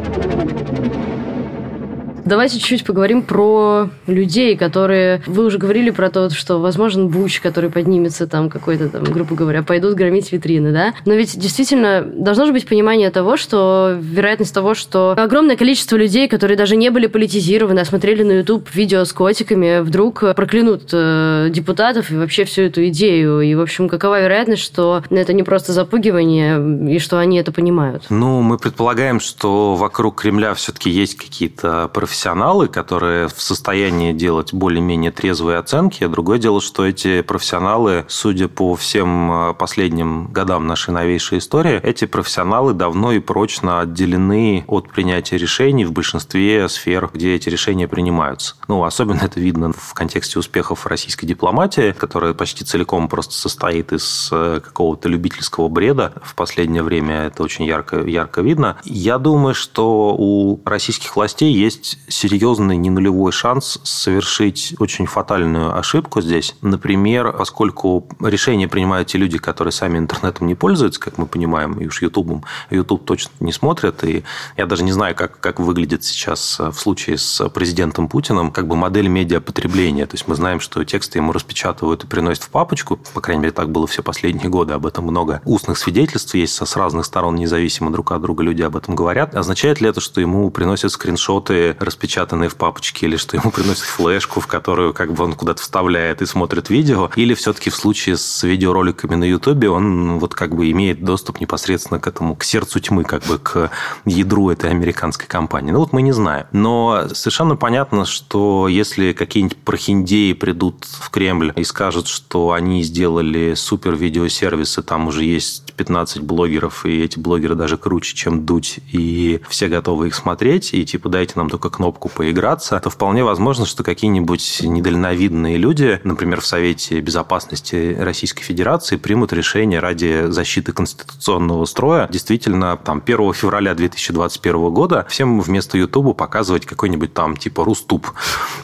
Давайте 2.28 2.58
чуть-чуть 2.58 2.84
поговорим 2.84 3.22
про 3.22 3.88
людей, 4.06 4.54
которые... 4.54 5.22
Вы 5.26 5.46
уже 5.46 5.56
говорили 5.56 5.88
про 5.88 6.10
то, 6.10 6.28
что 6.28 6.58
возможен 6.58 7.08
буч, 7.08 7.40
который 7.40 7.70
поднимется 7.70 8.26
там 8.26 8.50
какой-то 8.50 8.90
там, 8.90 9.04
грубо 9.04 9.34
говоря, 9.34 9.62
пойдут 9.62 9.94
громить 9.94 10.30
витрины, 10.30 10.70
да? 10.70 10.92
Но 11.06 11.14
ведь 11.14 11.38
действительно 11.38 12.02
должно 12.02 12.44
же 12.44 12.52
быть 12.52 12.68
понимание 12.68 13.10
того, 13.10 13.38
что 13.38 13.96
вероятность 13.98 14.52
того, 14.52 14.74
что 14.74 15.14
огромное 15.16 15.56
количество 15.56 15.96
людей, 15.96 16.28
которые 16.28 16.58
даже 16.58 16.76
не 16.76 16.90
были 16.90 17.06
политизированы, 17.06 17.80
а 17.80 17.86
смотрели 17.86 18.22
на 18.22 18.32
YouTube 18.32 18.68
видео 18.74 19.06
с 19.06 19.14
котиками, 19.14 19.80
вдруг 19.80 20.22
проклянут 20.36 20.90
э, 20.92 21.48
депутатов 21.50 22.10
и 22.10 22.16
вообще 22.16 22.44
всю 22.44 22.60
эту 22.62 22.86
идею. 22.88 23.40
И, 23.40 23.54
в 23.54 23.60
общем, 23.62 23.88
какова 23.88 24.20
вероятность, 24.20 24.62
что 24.62 25.02
это 25.08 25.32
не 25.32 25.44
просто 25.44 25.72
запугивание 25.72 26.94
и 26.94 26.98
что 26.98 27.18
они 27.18 27.38
это 27.38 27.52
понимают? 27.52 28.04
Ну, 28.10 28.42
мы 28.42 28.58
предполагаем, 28.58 29.18
что 29.18 29.76
вокруг 29.76 30.20
Кремля 30.20 30.52
все-таки 30.52 30.90
есть 30.90 31.16
какие-то 31.16 31.88
профессионалы 31.88 32.17
профессионалы, 32.18 32.66
которые 32.66 33.28
в 33.28 33.40
состоянии 33.40 34.12
делать 34.12 34.52
более-менее 34.52 35.12
трезвые 35.12 35.58
оценки. 35.58 36.04
Другое 36.08 36.38
дело, 36.38 36.60
что 36.60 36.84
эти 36.84 37.22
профессионалы, 37.22 38.06
судя 38.08 38.48
по 38.48 38.74
всем 38.74 39.50
э, 39.50 39.54
последним 39.54 40.26
годам 40.32 40.66
нашей 40.66 40.90
новейшей 40.90 41.38
истории, 41.38 41.80
эти 41.80 42.06
профессионалы 42.06 42.74
давно 42.74 43.12
и 43.12 43.20
прочно 43.20 43.78
отделены 43.78 44.64
от 44.66 44.90
принятия 44.90 45.38
решений 45.38 45.84
в 45.84 45.92
большинстве 45.92 46.68
сфер, 46.68 47.08
где 47.14 47.36
эти 47.36 47.48
решения 47.50 47.86
принимаются. 47.86 48.56
Ну, 48.66 48.82
особенно 48.82 49.20
это 49.20 49.38
видно 49.38 49.72
в 49.72 49.94
контексте 49.94 50.40
успехов 50.40 50.88
российской 50.88 51.26
дипломатии, 51.26 51.94
которая 51.96 52.34
почти 52.34 52.64
целиком 52.64 53.06
просто 53.08 53.34
состоит 53.34 53.92
из 53.92 54.28
э, 54.32 54.60
какого-то 54.64 55.08
любительского 55.08 55.68
бреда. 55.68 56.14
В 56.24 56.34
последнее 56.34 56.82
время 56.82 57.26
это 57.26 57.44
очень 57.44 57.64
ярко, 57.64 58.00
ярко 58.00 58.40
видно. 58.40 58.78
Я 58.82 59.18
думаю, 59.18 59.54
что 59.54 60.16
у 60.18 60.60
российских 60.64 61.14
властей 61.14 61.52
есть 61.52 61.98
серьезный 62.08 62.76
не 62.76 62.90
нулевой 62.90 63.32
шанс 63.32 63.78
совершить 63.82 64.74
очень 64.78 65.06
фатальную 65.06 65.76
ошибку 65.76 66.20
здесь. 66.20 66.54
Например, 66.62 67.32
поскольку 67.32 68.06
решения 68.20 68.68
принимают 68.68 69.08
те 69.08 69.18
люди, 69.18 69.38
которые 69.38 69.72
сами 69.72 69.98
интернетом 69.98 70.46
не 70.46 70.54
пользуются, 70.54 71.00
как 71.00 71.18
мы 71.18 71.26
понимаем, 71.26 71.78
и 71.80 71.86
уж 71.86 72.02
Ютубом, 72.02 72.44
YouTube 72.70 73.04
точно 73.04 73.32
не 73.40 73.52
смотрят, 73.52 74.04
и 74.04 74.24
я 74.56 74.66
даже 74.66 74.84
не 74.84 74.92
знаю, 74.92 75.14
как, 75.14 75.40
как 75.40 75.60
выглядит 75.60 76.04
сейчас 76.04 76.58
в 76.58 76.74
случае 76.74 77.18
с 77.18 77.48
президентом 77.50 78.08
Путиным 78.08 78.50
как 78.50 78.66
бы 78.66 78.76
модель 78.76 79.08
медиапотребления. 79.08 80.06
То 80.06 80.14
есть 80.14 80.28
мы 80.28 80.34
знаем, 80.34 80.60
что 80.60 80.84
тексты 80.84 81.18
ему 81.18 81.32
распечатывают 81.32 82.04
и 82.04 82.06
приносят 82.06 82.44
в 82.44 82.50
папочку, 82.50 82.98
по 83.14 83.20
крайней 83.20 83.42
мере, 83.42 83.52
так 83.52 83.70
было 83.70 83.86
все 83.86 84.02
последние 84.02 84.48
годы, 84.48 84.74
об 84.74 84.86
этом 84.86 85.04
много 85.04 85.40
устных 85.44 85.78
свидетельств 85.78 86.34
есть 86.34 86.54
с 86.54 86.76
разных 86.76 87.04
сторон, 87.04 87.36
независимо 87.36 87.90
друг 87.90 88.12
от 88.12 88.22
друга 88.22 88.42
люди 88.42 88.62
об 88.62 88.76
этом 88.76 88.94
говорят. 88.94 89.34
Означает 89.34 89.80
ли 89.80 89.88
это, 89.88 90.00
что 90.00 90.20
ему 90.20 90.50
приносят 90.50 90.92
скриншоты 90.92 91.76
распечатанные 91.98 92.48
в 92.48 92.54
папочке, 92.56 93.06
или 93.06 93.16
что 93.16 93.36
ему 93.36 93.50
приносят 93.50 93.84
флешку, 93.84 94.40
в 94.40 94.46
которую 94.46 94.94
как 94.94 95.12
бы 95.12 95.24
он 95.24 95.32
куда-то 95.34 95.62
вставляет 95.62 96.22
и 96.22 96.26
смотрит 96.26 96.70
видео, 96.70 97.10
или 97.16 97.34
все-таки 97.34 97.70
в 97.70 97.74
случае 97.74 98.16
с 98.16 98.44
видеороликами 98.44 99.16
на 99.16 99.24
Ютубе 99.24 99.68
он 99.68 100.20
вот 100.20 100.34
как 100.34 100.54
бы 100.54 100.70
имеет 100.70 101.04
доступ 101.04 101.40
непосредственно 101.40 101.98
к 101.98 102.06
этому, 102.06 102.36
к 102.36 102.44
сердцу 102.44 102.78
тьмы, 102.78 103.02
как 103.02 103.24
бы 103.24 103.38
к 103.38 103.70
ядру 104.04 104.50
этой 104.50 104.70
американской 104.70 105.26
компании. 105.26 105.72
Ну 105.72 105.80
вот 105.80 105.92
мы 105.92 106.02
не 106.02 106.12
знаем. 106.12 106.46
Но 106.52 107.08
совершенно 107.12 107.56
понятно, 107.56 108.04
что 108.04 108.68
если 108.68 109.12
какие-нибудь 109.12 109.58
прохиндеи 109.58 110.34
придут 110.34 110.84
в 110.84 111.10
Кремль 111.10 111.52
и 111.56 111.64
скажут, 111.64 112.06
что 112.06 112.52
они 112.52 112.84
сделали 112.84 113.54
супер 113.54 113.96
видеосервисы, 113.96 114.82
там 114.82 115.08
уже 115.08 115.24
есть 115.24 115.67
15 115.78 116.22
блогеров, 116.22 116.84
и 116.84 117.02
эти 117.02 117.18
блогеры 117.18 117.54
даже 117.54 117.78
круче, 117.78 118.14
чем 118.14 118.44
Дудь, 118.44 118.80
и 118.92 119.40
все 119.48 119.68
готовы 119.68 120.08
их 120.08 120.14
смотреть, 120.14 120.74
и 120.74 120.84
типа 120.84 121.08
дайте 121.08 121.34
нам 121.36 121.48
только 121.48 121.70
кнопку 121.70 122.10
поиграться, 122.10 122.78
то 122.80 122.90
вполне 122.90 123.24
возможно, 123.24 123.64
что 123.64 123.82
какие-нибудь 123.82 124.60
недальновидные 124.62 125.56
люди, 125.56 126.00
например, 126.04 126.40
в 126.40 126.46
Совете 126.46 127.00
Безопасности 127.00 127.96
Российской 127.98 128.42
Федерации, 128.42 128.96
примут 128.96 129.32
решение 129.32 129.80
ради 129.80 130.26
защиты 130.28 130.72
конституционного 130.72 131.64
строя 131.64 132.08
действительно 132.18 132.76
там 132.76 133.00
1 133.04 133.32
февраля 133.32 133.74
2021 133.74 134.70
года 134.70 135.06
всем 135.08 135.40
вместо 135.40 135.78
Ютуба 135.78 136.14
показывать 136.14 136.66
какой-нибудь 136.66 137.14
там 137.14 137.36
типа 137.36 137.64
Рустуб. 137.64 138.08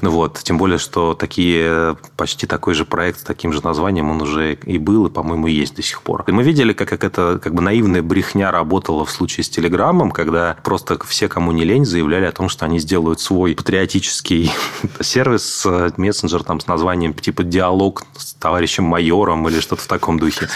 Вот. 0.02 0.40
Тем 0.42 0.59
более, 0.59 0.78
что 0.78 1.14
такие, 1.14 1.97
почти 2.16 2.47
такой 2.47 2.75
же 2.75 2.85
проект 2.85 3.21
с 3.21 3.23
таким 3.23 3.52
же 3.52 3.62
названием 3.62 4.11
он 4.11 4.21
уже 4.23 4.54
и 4.54 4.78
был, 4.78 5.06
и, 5.06 5.11
по-моему, 5.11 5.47
есть 5.47 5.76
до 5.76 5.83
сих 5.83 6.02
пор. 6.02 6.25
И 6.26 6.33
мы 6.33 6.42
видели, 6.42 6.73
как, 6.73 7.03
это 7.04 7.38
как 7.42 7.54
бы 7.54 7.62
наивная 7.62 8.02
брехня 8.02 8.50
работала 8.50 9.04
в 9.04 9.11
случае 9.11 9.44
с 9.44 9.49
Телеграмом, 9.49 10.11
когда 10.11 10.56
просто 10.62 10.99
все, 11.06 11.28
кому 11.28 11.52
не 11.52 11.64
лень, 11.64 11.84
заявляли 11.84 12.25
о 12.25 12.32
том, 12.32 12.49
что 12.49 12.64
они 12.64 12.78
сделают 12.78 13.20
свой 13.20 13.54
патриотический 13.54 14.50
сервис, 15.00 15.66
мессенджер 15.96 16.42
там 16.42 16.61
с 16.61 16.66
названием 16.66 17.14
типа 17.14 17.44
«Диалог 17.44 18.04
с 18.16 18.34
товарищем 18.34 18.84
майором» 18.84 19.49
или 19.49 19.61
что-то 19.61 19.82
в 19.82 19.87
таком 19.87 20.18
духе. 20.18 20.49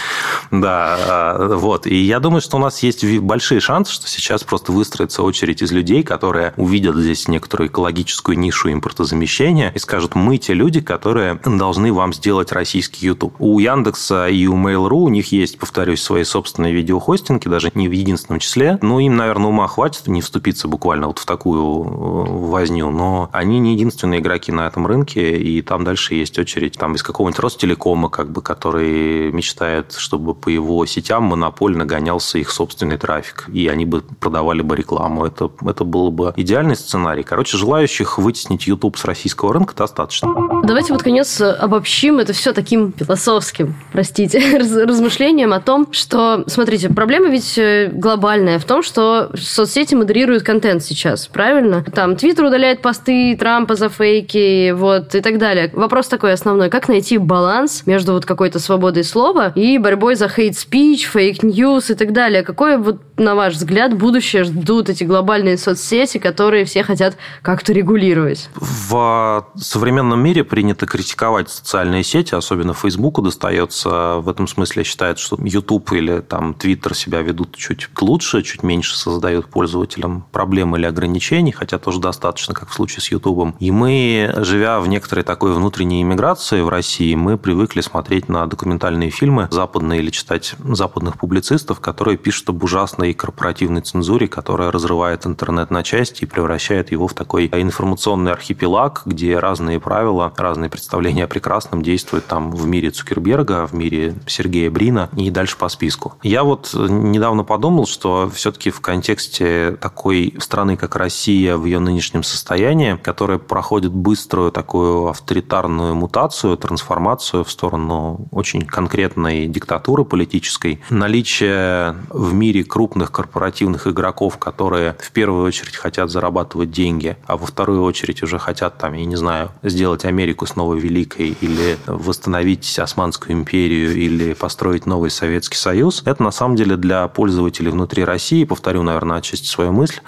Да, 0.51 0.97
а, 0.99 1.55
вот. 1.55 1.87
И 1.87 1.95
я 1.95 2.19
думаю, 2.19 2.41
что 2.41 2.57
у 2.57 2.59
нас 2.59 2.81
есть 2.83 3.05
большие 3.19 3.59
шансы, 3.59 3.93
что 3.93 4.07
сейчас 4.07 4.43
просто 4.43 4.71
выстроится 4.71 5.23
очередь 5.23 5.61
из 5.61 5.71
людей, 5.71 6.03
которые 6.03 6.53
увидят 6.57 6.95
здесь 6.95 7.27
некоторую 7.27 7.69
экологическую 7.69 8.37
нишу 8.37 8.71
импортозамещения 8.71 9.71
и 9.75 9.79
скажут, 9.79 10.15
мы 10.15 10.37
те 10.37 10.53
люди, 10.53 10.81
которые 10.81 11.39
должны 11.45 11.93
вам 11.93 12.13
сделать 12.13 12.51
российский 12.51 13.05
YouTube. 13.05 13.35
У 13.39 13.59
Яндекса 13.59 14.27
и 14.27 14.45
у 14.47 14.55
Mail.ru 14.55 14.97
у 14.97 15.09
них 15.09 15.31
есть, 15.31 15.59
повторюсь, 15.59 16.01
свои 16.01 16.23
собственные 16.39 16.71
видеохостинги, 16.73 17.49
даже 17.49 17.69
не 17.75 17.89
в 17.89 17.91
единственном 17.91 18.39
числе. 18.39 18.79
Но 18.81 19.01
им, 19.01 19.17
наверное, 19.17 19.47
ума 19.47 19.67
хватит 19.67 20.07
не 20.07 20.21
вступиться 20.21 20.69
буквально 20.69 21.07
вот 21.07 21.19
в 21.19 21.25
такую 21.25 21.83
э, 21.83 22.47
возню. 22.47 22.89
Но 22.91 23.29
они 23.33 23.59
не 23.59 23.73
единственные 23.73 24.21
игроки 24.21 24.53
на 24.53 24.67
этом 24.67 24.87
рынке, 24.87 25.37
и 25.37 25.61
там 25.61 25.83
дальше 25.83 26.15
есть 26.15 26.39
очередь 26.39 26.77
там 26.77 26.95
из 26.95 27.03
какого-нибудь 27.03 27.39
Ростелекома, 27.39 28.09
как 28.09 28.31
бы, 28.31 28.41
который 28.41 29.33
мечтает, 29.33 29.93
чтобы 29.97 30.33
по 30.33 30.47
его 30.47 30.85
сетям 30.85 31.23
монопольно 31.23 31.85
гонялся 31.85 32.37
их 32.37 32.51
собственный 32.51 32.97
трафик, 32.97 33.49
и 33.51 33.67
они 33.67 33.85
бы 33.85 34.01
продавали 34.21 34.61
бы 34.61 34.77
рекламу. 34.77 35.25
Это, 35.25 35.51
это 35.61 35.83
был 35.83 36.09
бы 36.09 36.33
идеальный 36.37 36.77
сценарий. 36.77 37.23
Короче, 37.23 37.57
желающих 37.57 38.17
вытеснить 38.17 38.65
YouTube 38.65 38.97
с 38.97 39.03
российского 39.03 39.53
рынка 39.53 39.75
достаточно. 39.75 40.29
Давайте 40.69 40.93
вот 40.93 41.01
конец 41.01 41.41
обобщим 41.41 42.19
это 42.19 42.31
все 42.31 42.53
таким 42.53 42.93
философским, 42.93 43.73
простите, 43.91 44.55
размышлением 44.85 45.51
о 45.51 45.59
том, 45.59 45.91
что, 45.93 46.43
смотрите, 46.45 46.89
проблема 46.89 47.29
ведь 47.29 47.57
э, 47.57 47.89
глобальная 47.91 48.59
в 48.59 48.65
том, 48.65 48.83
что 48.83 49.31
соцсети 49.35 49.95
модерируют 49.95 50.43
контент 50.43 50.83
сейчас, 50.83 51.25
правильно? 51.25 51.83
Там 51.83 52.15
Твиттер 52.15 52.45
удаляет 52.45 52.83
посты 52.83 53.35
Трампа 53.35 53.73
за 53.73 53.89
фейки, 53.89 54.69
вот, 54.69 55.15
и 55.15 55.21
так 55.21 55.39
далее. 55.39 55.71
Вопрос 55.73 56.07
такой 56.07 56.33
основной, 56.33 56.69
как 56.69 56.87
найти 56.87 57.17
баланс 57.17 57.87
между 57.87 58.13
вот 58.13 58.27
какой-то 58.27 58.59
свободой 58.59 59.03
слова 59.03 59.51
и 59.55 59.79
борьбой 59.79 60.13
за 60.13 60.29
hate 60.29 60.58
speech, 60.58 61.09
fake 61.11 61.50
news 61.50 61.89
и 61.89 61.95
так 61.95 62.13
далее. 62.13 62.43
Какое 62.43 62.77
вот, 62.77 63.01
на 63.17 63.33
ваш 63.33 63.55
взгляд, 63.55 63.97
будущее 63.97 64.43
ждут 64.43 64.89
эти 64.89 65.03
глобальные 65.03 65.57
соцсети, 65.57 66.19
которые 66.19 66.65
все 66.65 66.83
хотят 66.83 67.17
как-то 67.41 67.73
регулировать? 67.73 68.49
В 68.53 69.47
современном 69.55 70.23
мире 70.23 70.43
принято 70.59 70.85
критиковать 70.85 71.49
социальные 71.49 72.03
сети, 72.03 72.35
особенно 72.35 72.73
Фейсбуку 72.73 73.21
достается. 73.21 74.17
В 74.17 74.27
этом 74.27 74.45
смысле 74.45 74.83
считают, 74.83 75.17
что 75.17 75.37
YouTube 75.41 75.93
или 75.93 76.19
там 76.19 76.51
Twitter 76.51 76.93
себя 76.93 77.21
ведут 77.21 77.55
чуть 77.55 77.87
лучше, 78.01 78.41
чуть 78.41 78.61
меньше 78.61 78.97
создают 78.97 79.45
пользователям 79.45 80.25
проблем 80.33 80.75
или 80.75 80.85
ограничений, 80.85 81.53
хотя 81.53 81.77
тоже 81.79 82.01
достаточно, 82.01 82.53
как 82.53 82.67
в 82.67 82.73
случае 82.73 82.99
с 82.99 83.09
YouTube. 83.09 83.55
И 83.61 83.71
мы, 83.71 84.33
живя 84.35 84.81
в 84.81 84.89
некоторой 84.89 85.23
такой 85.23 85.53
внутренней 85.53 86.01
иммиграции 86.01 86.59
в 86.59 86.67
России, 86.67 87.15
мы 87.15 87.37
привыкли 87.37 87.79
смотреть 87.79 88.27
на 88.27 88.45
документальные 88.45 89.11
фильмы 89.11 89.47
западные 89.51 90.01
или 90.01 90.09
читать 90.09 90.55
западных 90.61 91.17
публицистов, 91.17 91.79
которые 91.79 92.17
пишут 92.17 92.49
об 92.49 92.61
ужасной 92.61 93.13
корпоративной 93.13 93.79
цензуре, 93.79 94.27
которая 94.27 94.71
разрывает 94.71 95.25
интернет 95.25 95.71
на 95.71 95.83
части 95.83 96.23
и 96.23 96.27
превращает 96.27 96.91
его 96.91 97.07
в 97.07 97.13
такой 97.13 97.45
информационный 97.45 98.33
архипелаг, 98.33 99.03
где 99.05 99.39
разные 99.39 99.79
правила, 99.79 100.33
разные 100.49 100.69
представления 100.69 101.25
о 101.25 101.27
прекрасном 101.27 101.83
действуют 101.83 102.25
там 102.25 102.51
в 102.51 102.65
мире 102.65 102.89
Цукерберга, 102.89 103.67
в 103.67 103.73
мире 103.73 104.15
Сергея 104.25 104.71
Брина 104.71 105.09
и 105.15 105.29
дальше 105.29 105.57
по 105.57 105.69
списку. 105.69 106.15
Я 106.23 106.43
вот 106.43 106.71
недавно 106.73 107.43
подумал, 107.43 107.85
что 107.85 108.29
все-таки 108.33 108.71
в 108.71 108.81
контексте 108.81 109.77
такой 109.79 110.33
страны, 110.39 110.75
как 110.75 110.95
Россия, 110.95 111.55
в 111.55 111.65
ее 111.65 111.79
нынешнем 111.79 112.23
состоянии, 112.23 112.95
которая 112.95 113.37
проходит 113.37 113.91
быструю 113.91 114.51
такую 114.51 115.07
авторитарную 115.09 115.93
мутацию, 115.93 116.57
трансформацию 116.57 117.43
в 117.43 117.51
сторону 117.51 118.27
очень 118.31 118.65
конкретной 118.65 119.45
диктатуры 119.45 120.03
политической, 120.03 120.81
наличие 120.89 121.95
в 122.09 122.33
мире 122.33 122.63
крупных 122.63 123.11
корпоративных 123.11 123.85
игроков, 123.85 124.39
которые 124.39 124.95
в 124.99 125.11
первую 125.11 125.45
очередь 125.45 125.75
хотят 125.75 126.09
зарабатывать 126.09 126.71
деньги, 126.71 127.17
а 127.27 127.37
во 127.37 127.45
вторую 127.45 127.83
очередь 127.83 128.23
уже 128.23 128.39
хотят 128.39 128.79
там, 128.79 128.93
я 128.93 129.05
не 129.05 129.15
знаю, 129.15 129.51
сделать 129.61 130.05
Америку 130.05 130.28
снова 130.45 130.75
великой 130.75 131.35
или 131.41 131.77
восстановить 131.85 132.77
Османскую 132.79 133.33
империю 133.33 133.95
или 133.95 134.33
построить 134.33 134.85
новый 134.85 135.09
Советский 135.09 135.57
Союз, 135.57 136.01
это 136.05 136.23
на 136.23 136.31
самом 136.31 136.55
деле 136.55 136.77
для 136.77 137.07
пользователей 137.07 137.71
внутри 137.71 138.03
России, 138.03 138.43
повторю, 138.43 138.83
наверное, 138.83 139.17
отчасти 139.17 139.47
свою 139.47 139.71
мысль, 139.71 139.99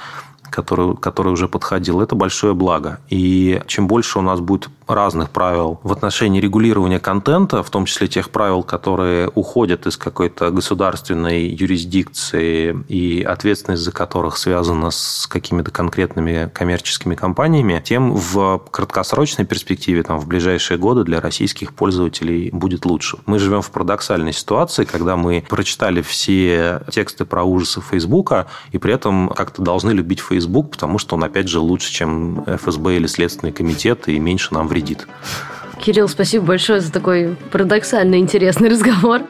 который, 0.52 0.96
который 0.98 1.32
уже 1.32 1.48
подходил, 1.48 2.02
это 2.02 2.14
большое 2.16 2.54
благо. 2.54 3.00
И 3.10 3.62
чем 3.68 3.88
больше 3.88 4.20
у 4.20 4.22
нас 4.22 4.40
будет 4.40 4.70
разных 4.88 5.30
правил 5.30 5.80
в 5.84 5.92
отношении 5.92 6.42
регулирования 6.42 7.00
контента, 7.00 7.64
в 7.64 7.70
том 7.70 7.86
числе 7.86 8.08
тех 8.08 8.30
правил, 8.30 8.62
которые 8.62 9.30
уходят 9.34 9.88
из 9.88 9.98
какой-то 9.98 10.52
государственной 10.52 11.48
юрисдикции 11.48 12.78
и 12.88 13.24
ответственность 13.24 13.84
за 13.84 13.92
которых 13.92 14.38
связана 14.38 14.92
с 14.92 15.28
какими-то 15.28 15.72
конкретными 15.72 16.52
коммерческими 16.54 17.16
компаниями, 17.16 17.82
тем 17.84 18.14
в 18.14 18.62
краткосрочной 18.70 19.46
перспективе, 19.46 20.04
там, 20.04 20.20
в 20.20 20.28
ближайшие 20.28 20.78
годы 20.78 21.04
для 21.04 21.22
российских 21.22 21.74
пользователей 21.74 22.50
будет 22.52 22.86
лучше. 22.86 23.18
Мы 23.26 23.40
живем 23.40 23.62
в 23.62 23.72
парадоксальной 23.72 24.34
ситуации, 24.34 24.84
когда 24.84 25.16
мы 25.16 25.46
прочитали 25.48 26.02
все 26.02 26.82
тексты 26.92 27.24
про 27.24 27.44
ужасы 27.44 27.82
Фейсбука 27.82 28.48
и 28.72 28.78
при 28.78 28.94
этом 28.94 29.30
как-то 29.30 29.62
должны 29.62 29.92
любить 29.92 30.20
Facebook 30.20 30.40
Facebook, 30.41 30.71
потому 30.71 30.97
что 30.97 31.15
он, 31.15 31.23
опять 31.23 31.47
же, 31.47 31.60
лучше, 31.60 31.91
чем 31.91 32.43
ФСБ 32.45 32.97
или 32.97 33.08
Следственный 33.08 33.51
комитет, 33.51 34.08
и 34.08 34.19
меньше 34.19 34.54
нам 34.54 34.67
вредит. 34.67 35.08
Кирилл, 35.80 36.08
спасибо 36.08 36.45
большое 36.45 36.80
за 36.80 36.91
такой 36.91 37.36
парадоксально 37.51 38.19
интересный 38.19 38.69
разговор. 38.69 39.21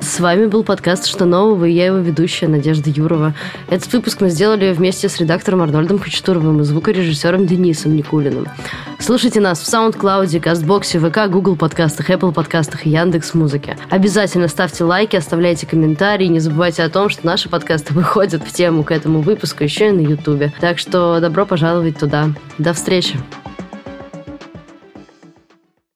С 0.00 0.20
вами 0.20 0.46
был 0.46 0.62
подкаст 0.62 1.06
«Что 1.06 1.24
нового?» 1.24 1.64
и 1.64 1.72
я 1.72 1.86
его 1.86 1.98
ведущая 1.98 2.46
Надежда 2.46 2.88
Юрова. 2.88 3.34
Этот 3.68 3.92
выпуск 3.92 4.20
мы 4.20 4.30
сделали 4.30 4.72
вместе 4.72 5.08
с 5.08 5.18
редактором 5.18 5.60
Арнольдом 5.62 5.98
Хачатуровым 5.98 6.60
и 6.60 6.64
звукорежиссером 6.64 7.46
Денисом 7.46 7.96
Никулиным. 7.96 8.46
Слушайте 9.00 9.40
нас 9.40 9.60
в 9.60 9.72
SoundCloud, 9.72 10.40
Кастбоксе, 10.40 11.00
ВК, 11.00 11.28
Google 11.28 11.56
подкастах, 11.56 12.10
Apple 12.10 12.32
подкастах 12.32 12.86
и 12.86 12.90
Яндекс 12.90 13.34
Музыке. 13.34 13.76
Обязательно 13.90 14.46
ставьте 14.48 14.84
лайки, 14.84 15.16
оставляйте 15.16 15.66
комментарии, 15.66 16.26
не 16.26 16.40
забывайте 16.40 16.84
о 16.84 16.90
том, 16.90 17.08
что 17.08 17.26
наши 17.26 17.48
подкасты 17.48 17.92
выходят 17.94 18.42
в 18.42 18.52
тему 18.52 18.84
к 18.84 18.92
этому 18.92 19.20
выпуску 19.20 19.64
еще 19.64 19.88
и 19.88 19.92
на 19.92 20.00
Ютубе. 20.00 20.52
Так 20.60 20.78
что 20.78 21.18
добро 21.20 21.44
пожаловать 21.44 21.98
туда. 21.98 22.30
До 22.58 22.72
встречи! 22.72 23.18